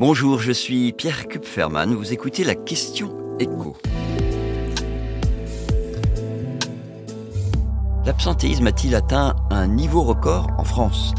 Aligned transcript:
Bonjour, 0.00 0.38
je 0.38 0.50
suis 0.50 0.94
Pierre 0.94 1.28
Kupferman. 1.28 1.94
Vous 1.94 2.14
écoutez 2.14 2.42
la 2.42 2.54
question 2.54 3.12
écho. 3.38 3.76
L'absentéisme 8.06 8.66
a-t-il 8.66 8.94
atteint 8.94 9.36
un 9.50 9.66
niveau 9.66 10.02
record 10.02 10.46
en 10.56 10.64
France? 10.64 11.12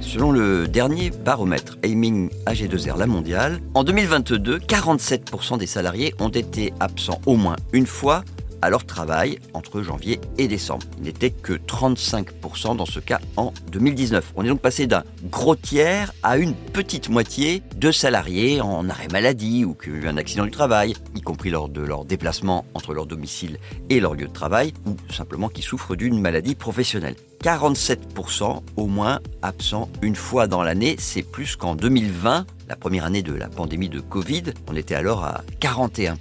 Selon 0.00 0.32
le 0.32 0.66
dernier 0.66 1.10
baromètre 1.10 1.76
Aiming 1.82 2.30
AG2R 2.46 2.96
La 2.96 3.06
Mondiale, 3.06 3.60
en 3.74 3.84
2022, 3.84 4.60
47% 4.60 5.58
des 5.58 5.66
salariés 5.66 6.14
ont 6.20 6.30
été 6.30 6.72
absents 6.80 7.20
au 7.26 7.36
moins 7.36 7.56
une 7.74 7.86
fois 7.86 8.24
à 8.62 8.70
leur 8.70 8.86
travail 8.86 9.38
entre 9.52 9.82
janvier 9.82 10.20
et 10.38 10.48
décembre. 10.48 10.86
Il 10.98 11.04
n'était 11.04 11.30
que 11.30 11.52
35% 11.52 12.76
dans 12.76 12.86
ce 12.86 13.00
cas 13.00 13.20
en 13.36 13.52
2019. 13.70 14.32
On 14.36 14.44
est 14.44 14.48
donc 14.48 14.60
passé 14.60 14.86
d'un 14.86 15.02
gros 15.30 15.56
tiers 15.56 16.12
à 16.22 16.38
une 16.38 16.54
petite 16.54 17.08
moitié 17.08 17.62
de 17.76 17.92
salariés 17.92 18.60
en 18.60 18.88
arrêt 18.88 19.08
maladie 19.08 19.64
ou 19.64 19.74
qui 19.74 19.90
ont 19.90 19.94
eu 19.94 20.08
un 20.08 20.16
accident 20.16 20.44
du 20.44 20.50
travail, 20.50 20.94
y 21.14 21.20
compris 21.20 21.50
lors 21.50 21.68
de 21.68 21.82
leur 21.82 22.04
déplacement 22.04 22.64
entre 22.74 22.94
leur 22.94 23.06
domicile 23.06 23.58
et 23.90 24.00
leur 24.00 24.14
lieu 24.14 24.28
de 24.28 24.32
travail, 24.32 24.72
ou 24.86 24.96
simplement 25.12 25.48
qui 25.48 25.62
souffrent 25.62 25.96
d'une 25.96 26.20
maladie 26.20 26.54
professionnelle. 26.54 27.16
47% 27.42 28.62
au 28.76 28.86
moins 28.86 29.18
absents 29.42 29.88
une 30.00 30.14
fois 30.14 30.46
dans 30.46 30.62
l'année, 30.62 30.94
c'est 30.98 31.22
plus 31.22 31.56
qu'en 31.56 31.74
2020, 31.74 32.46
la 32.68 32.76
première 32.76 33.04
année 33.04 33.22
de 33.22 33.34
la 33.34 33.48
pandémie 33.48 33.88
de 33.88 34.00
Covid, 34.00 34.44
on 34.68 34.76
était 34.76 34.94
alors 34.94 35.24
à 35.24 35.42
41%. 35.60 36.16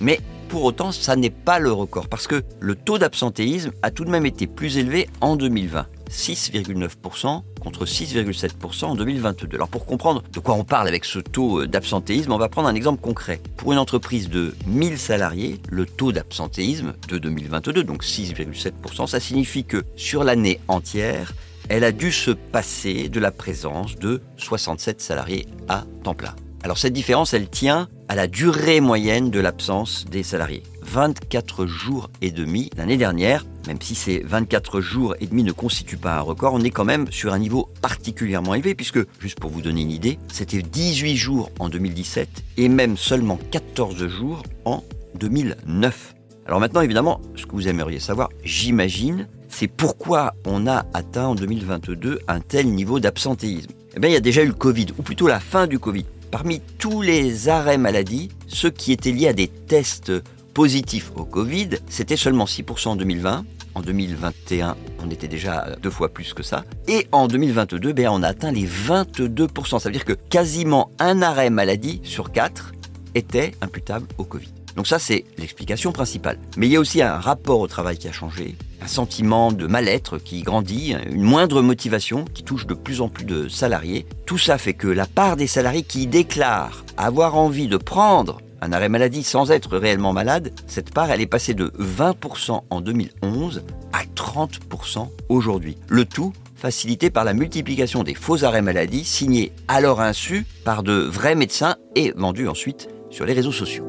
Mais 0.00 0.20
pour 0.52 0.64
autant, 0.64 0.92
ça 0.92 1.16
n'est 1.16 1.30
pas 1.30 1.58
le 1.58 1.72
record, 1.72 2.08
parce 2.08 2.26
que 2.26 2.42
le 2.60 2.74
taux 2.74 2.98
d'absentéisme 2.98 3.70
a 3.80 3.90
tout 3.90 4.04
de 4.04 4.10
même 4.10 4.26
été 4.26 4.46
plus 4.46 4.76
élevé 4.76 5.08
en 5.22 5.34
2020. 5.34 5.86
6,9% 6.10 7.42
contre 7.58 7.86
6,7% 7.86 8.84
en 8.84 8.94
2022. 8.94 9.56
Alors 9.56 9.68
pour 9.68 9.86
comprendre 9.86 10.22
de 10.30 10.40
quoi 10.40 10.54
on 10.54 10.64
parle 10.64 10.88
avec 10.88 11.06
ce 11.06 11.20
taux 11.20 11.64
d'absentéisme, 11.64 12.32
on 12.32 12.36
va 12.36 12.50
prendre 12.50 12.68
un 12.68 12.74
exemple 12.74 13.00
concret. 13.00 13.40
Pour 13.56 13.72
une 13.72 13.78
entreprise 13.78 14.28
de 14.28 14.54
1000 14.66 14.98
salariés, 14.98 15.58
le 15.70 15.86
taux 15.86 16.12
d'absentéisme 16.12 16.92
de 17.08 17.16
2022, 17.16 17.82
donc 17.82 18.04
6,7%, 18.04 19.06
ça 19.06 19.20
signifie 19.20 19.64
que 19.64 19.84
sur 19.96 20.22
l'année 20.22 20.60
entière, 20.68 21.32
elle 21.70 21.82
a 21.82 21.92
dû 21.92 22.12
se 22.12 22.30
passer 22.30 23.08
de 23.08 23.20
la 23.20 23.30
présence 23.30 23.96
de 23.96 24.20
67 24.36 25.00
salariés 25.00 25.46
à 25.70 25.84
temps 26.02 26.14
plein. 26.14 26.34
Alors 26.64 26.78
cette 26.78 26.92
différence, 26.92 27.34
elle 27.34 27.48
tient 27.48 27.88
à 28.06 28.14
la 28.14 28.28
durée 28.28 28.80
moyenne 28.80 29.30
de 29.30 29.40
l'absence 29.40 30.04
des 30.08 30.22
salariés. 30.22 30.62
24 30.82 31.66
jours 31.66 32.08
et 32.20 32.30
demi 32.30 32.70
l'année 32.76 32.96
dernière, 32.96 33.44
même 33.66 33.80
si 33.80 33.96
ces 33.96 34.20
24 34.20 34.80
jours 34.80 35.16
et 35.18 35.26
demi 35.26 35.42
ne 35.42 35.50
constituent 35.50 35.96
pas 35.96 36.18
un 36.18 36.20
record, 36.20 36.54
on 36.54 36.60
est 36.60 36.70
quand 36.70 36.84
même 36.84 37.10
sur 37.10 37.32
un 37.32 37.40
niveau 37.40 37.68
particulièrement 37.80 38.54
élevé 38.54 38.76
puisque, 38.76 39.00
juste 39.18 39.40
pour 39.40 39.50
vous 39.50 39.60
donner 39.60 39.80
une 39.80 39.90
idée, 39.90 40.20
c'était 40.32 40.62
18 40.62 41.16
jours 41.16 41.50
en 41.58 41.68
2017 41.68 42.28
et 42.58 42.68
même 42.68 42.96
seulement 42.96 43.40
14 43.50 44.06
jours 44.06 44.44
en 44.64 44.84
2009. 45.16 46.14
Alors 46.46 46.60
maintenant, 46.60 46.80
évidemment, 46.82 47.20
ce 47.34 47.44
que 47.44 47.52
vous 47.52 47.66
aimeriez 47.66 47.98
savoir, 47.98 48.28
j'imagine, 48.44 49.26
c'est 49.48 49.68
pourquoi 49.68 50.34
on 50.46 50.68
a 50.68 50.86
atteint 50.94 51.26
en 51.26 51.34
2022 51.34 52.20
un 52.28 52.40
tel 52.40 52.68
niveau 52.68 53.00
d'absentéisme. 53.00 53.72
Eh 53.96 54.00
bien, 54.00 54.10
il 54.10 54.12
y 54.12 54.16
a 54.16 54.20
déjà 54.20 54.42
eu 54.42 54.46
le 54.46 54.54
Covid, 54.54 54.86
ou 54.98 55.02
plutôt 55.02 55.26
la 55.26 55.40
fin 55.40 55.66
du 55.66 55.78
Covid. 55.78 56.06
Parmi 56.32 56.62
tous 56.78 57.02
les 57.02 57.50
arrêts 57.50 57.76
maladie, 57.76 58.30
ceux 58.48 58.70
qui 58.70 58.90
étaient 58.92 59.12
liés 59.12 59.28
à 59.28 59.32
des 59.34 59.48
tests 59.48 60.12
positifs 60.54 61.12
au 61.14 61.26
Covid, 61.26 61.68
c'était 61.90 62.16
seulement 62.16 62.46
6% 62.46 62.88
en 62.88 62.96
2020. 62.96 63.44
En 63.74 63.80
2021, 63.82 64.74
on 65.04 65.10
était 65.10 65.28
déjà 65.28 65.76
deux 65.82 65.90
fois 65.90 66.08
plus 66.08 66.32
que 66.32 66.42
ça. 66.42 66.64
Et 66.88 67.06
en 67.12 67.28
2022, 67.28 67.92
ben, 67.92 68.08
on 68.10 68.22
a 68.22 68.28
atteint 68.28 68.50
les 68.50 68.66
22%. 68.66 69.78
Ça 69.78 69.90
veut 69.90 69.92
dire 69.92 70.06
que 70.06 70.14
quasiment 70.14 70.90
un 70.98 71.20
arrêt 71.20 71.50
maladie 71.50 72.00
sur 72.02 72.32
quatre 72.32 72.72
était 73.14 73.52
imputable 73.60 74.06
au 74.16 74.24
Covid. 74.24 74.61
Donc 74.76 74.86
ça, 74.86 74.98
c'est 74.98 75.24
l'explication 75.38 75.92
principale. 75.92 76.38
Mais 76.56 76.66
il 76.66 76.72
y 76.72 76.76
a 76.76 76.80
aussi 76.80 77.02
un 77.02 77.18
rapport 77.18 77.60
au 77.60 77.66
travail 77.66 77.98
qui 77.98 78.08
a 78.08 78.12
changé, 78.12 78.56
un 78.80 78.86
sentiment 78.86 79.52
de 79.52 79.66
mal-être 79.66 80.18
qui 80.18 80.42
grandit, 80.42 80.94
une 81.10 81.22
moindre 81.22 81.62
motivation 81.62 82.24
qui 82.24 82.42
touche 82.42 82.66
de 82.66 82.74
plus 82.74 83.00
en 83.00 83.08
plus 83.08 83.24
de 83.24 83.48
salariés. 83.48 84.06
Tout 84.26 84.38
ça 84.38 84.58
fait 84.58 84.74
que 84.74 84.88
la 84.88 85.06
part 85.06 85.36
des 85.36 85.46
salariés 85.46 85.82
qui 85.82 86.06
déclarent 86.06 86.84
avoir 86.96 87.36
envie 87.36 87.68
de 87.68 87.76
prendre 87.76 88.40
un 88.60 88.72
arrêt 88.72 88.88
maladie 88.88 89.24
sans 89.24 89.50
être 89.50 89.76
réellement 89.76 90.12
malade, 90.12 90.52
cette 90.68 90.94
part, 90.94 91.10
elle 91.10 91.20
est 91.20 91.26
passée 91.26 91.52
de 91.52 91.72
20% 91.80 92.62
en 92.70 92.80
2011 92.80 93.64
à 93.92 94.04
30% 94.04 95.08
aujourd'hui. 95.28 95.76
Le 95.88 96.04
tout 96.04 96.32
facilité 96.54 97.10
par 97.10 97.24
la 97.24 97.34
multiplication 97.34 98.04
des 98.04 98.14
faux 98.14 98.44
arrêts 98.44 98.62
maladie 98.62 99.04
signés 99.04 99.50
à 99.66 99.80
leur 99.80 100.00
insu 100.00 100.46
par 100.64 100.84
de 100.84 100.92
vrais 100.92 101.34
médecins 101.34 101.74
et 101.96 102.12
vendus 102.16 102.46
ensuite 102.46 102.88
sur 103.10 103.26
les 103.26 103.32
réseaux 103.32 103.50
sociaux. 103.50 103.88